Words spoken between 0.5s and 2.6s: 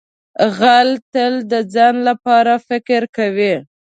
غل تل د ځان لپاره